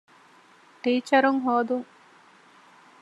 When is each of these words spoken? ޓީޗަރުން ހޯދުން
ޓީޗަރުން 0.81 1.39
ހޯދުން 1.45 1.87